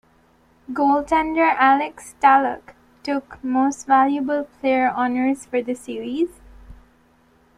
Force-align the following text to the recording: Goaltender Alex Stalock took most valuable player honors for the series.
Goaltender 0.73 1.53
Alex 1.59 2.15
Stalock 2.19 2.73
took 3.03 3.37
most 3.43 3.85
valuable 3.85 4.45
player 4.59 4.89
honors 4.89 5.45
for 5.45 5.61
the 5.61 5.75
series. 5.75 6.39